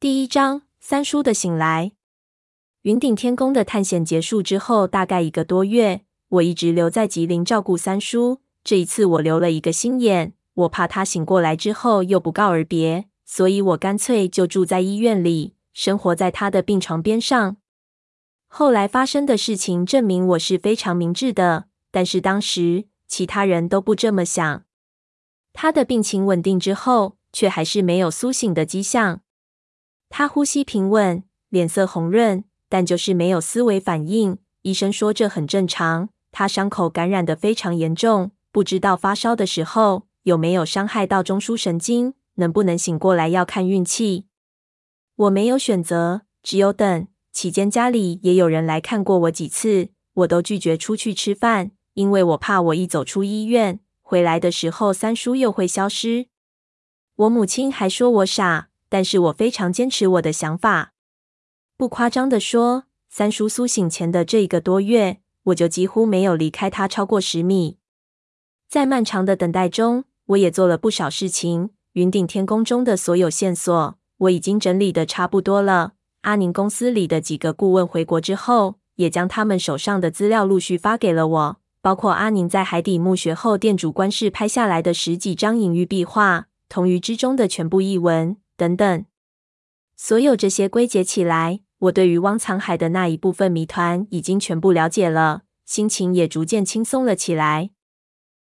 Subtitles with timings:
[0.00, 1.92] 第一章，三叔的醒来。
[2.84, 8.40] 云顶天宫的探险结束之后，大概一个多月，我一直留在吉林照顾三叔。
[8.64, 17.58] 这一次我留了一个心眼，我怕他醒过来之后又不告而别，所以我干脆就住在医院里，生活在他的病床边上。
[18.46, 24.64] 后来发生的事情证明我是非常明智的，但是当时其他人都不这么想。
[25.52, 29.20] 他的病情稳定之后，却还是没有苏醒的迹象。
[30.10, 34.36] 他呼吸平稳，脸色红润，但就是没有思维反应。
[34.62, 36.10] 医生说这很正常。
[36.32, 44.26] 他伤口感染得非常严重，不知道发烧的时候有没有伤害到中枢神经，能不能醒过来要看运气。
[45.16, 47.06] 我没有选择，只有等。
[47.32, 56.26] 期间家里也有人来看过我几次，我都拒绝出去吃饭，因为我怕我一走出医院，回来的时候三叔又会消失。
[57.16, 60.92] 我母亲还说我傻，但是我非常坚持我的想法。
[61.78, 67.78] 不夸张的说，三叔苏醒前的这一个多月，我就几乎没有离开他超过十米。
[68.68, 71.70] 在漫长的等待中，我也做了不少事情。
[71.94, 75.94] 云顶天宫中的所有线索，我已经整理的差不多了。
[76.20, 89.06] 阿宁公司里的几个顾问回国之后，也将他们手上的资料陆续发给了我，包括阿宁在海底墓穴后殿主棺室拍下来的十几张隐喻壁画，同于之中的全部译文等等。
[89.96, 97.70] 所有这些归结起来，我对于汪藏海的那一部分谜团已经全部了解了，心情也逐渐轻松了起来。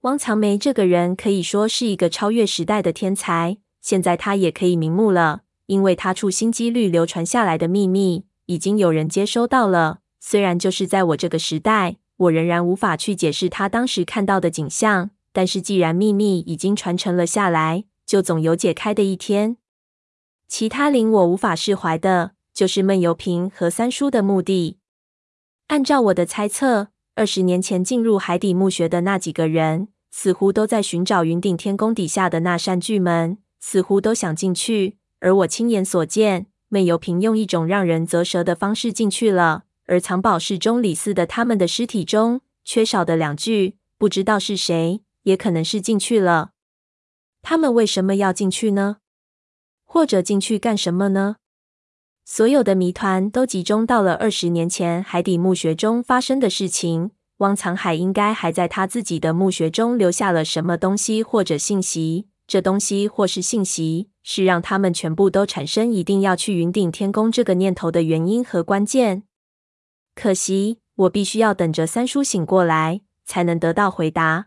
[0.00, 5.42] 汪藏梅这个人可以说是一个超越时代的天才，现在他也可以瞑目了。
[5.66, 10.00] 因为他处心积虑流传下来的秘密，已经有人接收到了。
[10.18, 19.58] 虽然就是在我这个时代，我仍然无法去解释他当时看到的景象，但是既然秘密已经传承了下来，就总有解开的一天。
[20.50, 24.78] 其他令我无法释怀的，就是闷油瓶和三叔的目的。
[25.68, 34.96] 按照我的猜测，二十年前进入海底墓穴的那几个人，似乎都在寻找云顶天宫底下的那扇巨门，似乎都想进去。
[35.20, 39.62] 而我亲眼所见，闷油瓶用一种让人啧舌的方式进去了。
[39.86, 46.50] 而藏宝室中李四的他们的尸体中，缺少的两具，不知道是谁，也可能是进去了。
[47.40, 48.96] 他们为什么要进去呢？
[49.92, 51.34] 或者进去干什么呢？
[52.24, 57.10] 所有的谜团都集中到了二十年前海底墓穴中发生的事情。
[57.38, 62.28] 汪藏海应该还在他自己的墓穴中留下了什么东西或者信息。
[62.46, 69.24] 这东西或是信息，是让他们全部都产生一定要去云顶天宫这个念头的原因和关键。
[70.14, 74.46] 可惜，我必须要等着三叔醒过来，才能得到回答。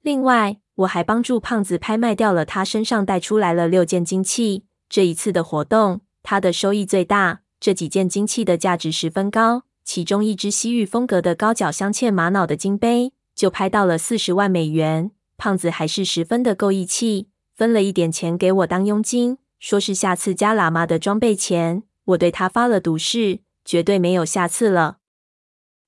[0.00, 4.64] 另外，我还帮助胖子拍卖掉了他身上带出来了六件金器。
[4.88, 7.42] 这一次的活动，他的收益最大。
[7.60, 15.12] 这几件金器的价值十分高，其中一只西域风格的高脚镶嵌玛瑙的金杯，就拍到了四十万美元。
[15.38, 21.84] 胖子还是十分的够义气，分了一点钱给我当佣金，说是下次加喇嘛的装备钱。
[22.06, 24.98] 我对他发了毒誓，绝对没有下次了。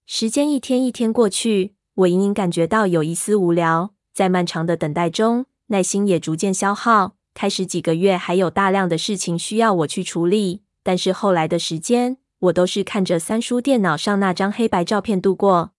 [0.07, 3.96] 时间一天一天过去，我隐隐感觉到有一丝无聊。
[4.17, 7.17] 在漫长的等待中，耐心也逐渐消耗。
[7.35, 15.73] 开始几个月还有大量的事情需要我去处理，但是后来的时间，我都是看着三叔电脑上那张黑白照片度过。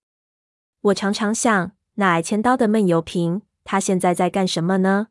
[0.82, 3.42] 我常常想，那挨千刀的闷油瓶。
[3.64, 5.08] 他现在在干什么呢？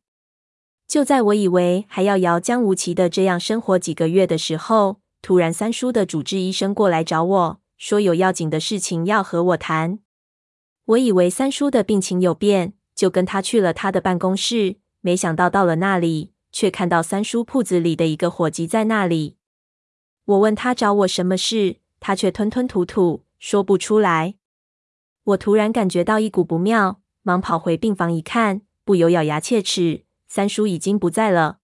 [0.86, 9.98] 就在我以为还要遥将无期的这样生活几个月的时候，突然三叔的主治医生过来找我说有要紧的事情要和我谈。
[10.84, 14.78] 我以为三叔的病情有变，就跟他去了他的办公室。
[15.00, 19.36] 没想到到了那里，却看到三叔铺子里的一个伙计在那里。
[20.24, 24.34] 我问他找我什么事，他却吞吞吐吐说不出来。
[25.22, 27.00] 我突然感觉到一股不妙。
[27.22, 31.58] 忙跑回病房一看，不由咬牙切齿，三叔已经不在了。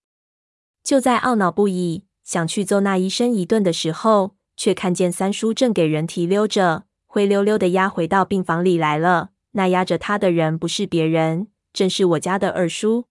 [0.83, 9.31] 就在懊恼不已，想去揍那医生一顿的时候，却看见三叔正给人提溜着，灰溜溜的押回到病房里来了。
[9.53, 13.07] 那压着他的人不是别人，正是我家的二叔。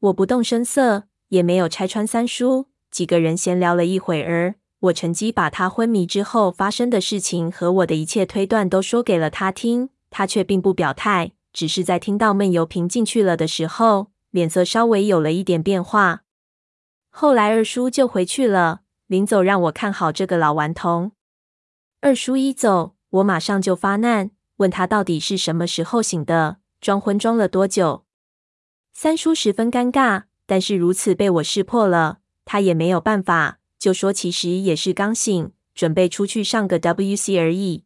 [0.00, 2.66] 我不动声色，也没有拆穿三叔。
[2.90, 11.32] 几个人闲聊了一会儿，我趁机把他昏迷之后发生的事情和我的一切推断都说给了他听，他却并不表态。
[11.52, 16.22] 只是在听到闷油瓶进去了的时候，脸色稍微有了一点变化。
[17.10, 21.12] 后来二叔就回去了，临走让我看好这个老顽童。
[22.00, 28.04] 二叔一走，我马上就发难，问他到底是什么时候醒的，装昏装了多久。
[28.92, 37.84] 三叔十分尴尬，但是如此被我识破了，他也没有办法，就说其实也是刚醒，准备出去上个 WC 而已。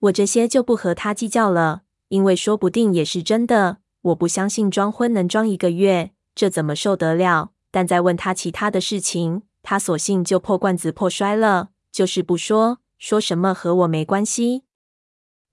[0.00, 3.78] 我这些就不和他计较了，因为说不定也是真的。
[4.02, 7.52] 我不相信装昏能装一个月，这怎么受得了？
[7.70, 14.62] 但再问他其他的事情，他索性就破罐子破摔了，就是不说，说什么和我没关系。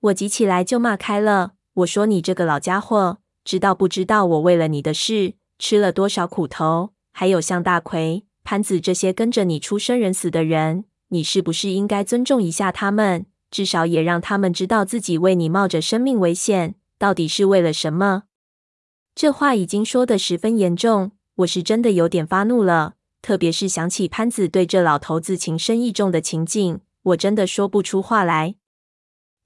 [0.02, 6.94] 我急起来就骂开了，我说你这个老家伙，知道不知道我为了你的事吃了多少苦头？
[7.12, 13.28] 还有像大奎、潘子这些跟着你出生人死的人，你是不是应该尊重一下他们？
[13.52, 18.24] 至少也让他们知道自己为你冒着生命危险，到底是为了什么？
[19.14, 21.12] 这话已经说得十分严重。
[21.36, 28.56] 我是真的有点发怒了，特别是想起潘子对这老头子情深意重的情景，我真的说不出话来。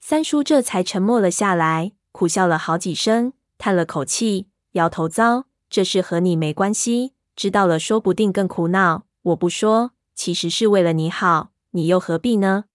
[0.07, 9.07] 三叔这才沉默了下来，苦笑了好几声，叹了口气，摇头糟：“这事和你没关系，知道了说不定更苦恼。
[9.23, 12.65] 我不说，其实是为了你好，你又何必呢？”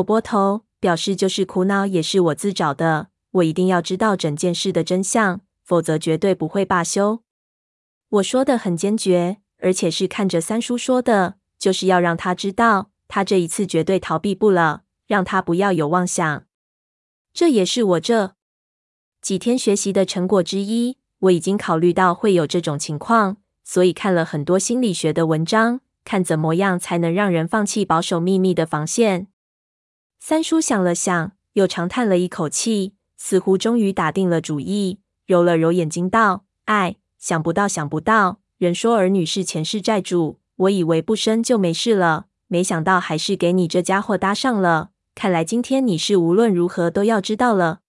[0.00, 7.22] 我拨头表示，就是苦恼也是我自找的，我一定要知道整件事的真相，否则绝对不会罢休。
[8.08, 16.44] 我说的很坚决，而且是看着三叔说的，就是要让他知道，他这一次绝对逃避不了，让他不要有妄想。
[17.34, 18.36] 这也是我这
[19.20, 20.98] 几天学习的成果之一。
[21.18, 29.26] 我已经考虑到会有这种情况，所以看了很多心理学的文章，看怎么样才能让人放弃保守秘密的防线。
[30.20, 44.92] 三叔想了想，又长叹了一口气，似乎终于打定了主意，揉了揉眼睛道：“哎。”想不到，想不到，人说儿女是前世债主，我以为不生就没事了，没想到还是给你这家伙搭上了。
[45.20, 47.82] 看来今天你是无论如何都要知道了。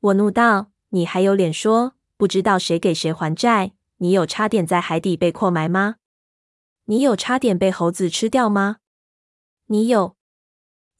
[0.00, 3.72] 我怒道：“你还有脸说不知道谁给谁还债？
[3.96, 5.96] 你有差点在海底被扩埋吗？
[6.84, 8.80] 你有差点被猴子吃掉吗？
[9.68, 10.14] 你有？”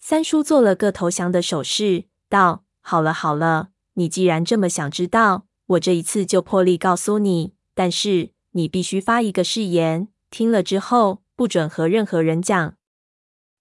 [0.00, 12.74] 三叔做了个投降的手势，道：“好了好了，你既然这么想知道。”我这一次就破例告诉你，但是你必须发一个誓言，听了之后不准和任何人讲。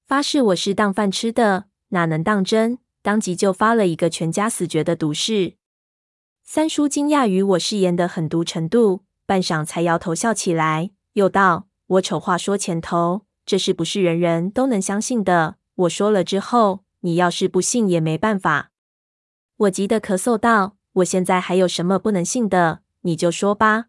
[0.08, 2.80] 发誓我是当饭吃的，哪能当真？
[3.02, 5.56] 当即就发了一个全家死绝的毒誓。
[6.44, 15.56] 三叔惊讶于我誓言的狠毒程度，半晌才摇头笑起来，又道：“我丑话说前头，这是不是人人都能相信的？
[15.76, 18.72] 我说了之后，你要是不信也没办法。”
[19.58, 20.78] 我急得咳嗽道。
[20.96, 22.82] 我现在还有什么不能信的？
[23.04, 23.86] 你就说吧。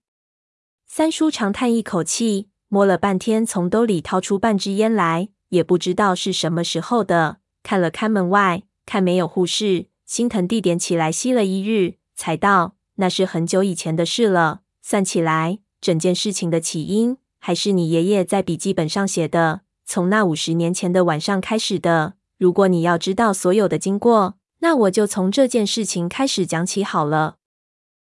[0.86, 7.41] 三叔长叹一口气，摸了半天，从兜里掏出半支烟来，也不知道是什么时候的。
[7.62, 14.60] 看了看门外，看没有护士，心疼地点起来，吸了一日，才道：“那是很久以前的事了。
[14.80, 22.14] 算起来，整件事情的起因还是你爷爷在笔记本上写的，从那五十年前的晚上开始的。
[22.38, 27.34] 如果你要知道所有的经过。”那我就从这件事情开始讲起好了。